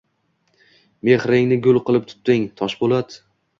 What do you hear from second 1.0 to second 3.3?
Mehringni gul qilib tutding, Toshpo‘lat.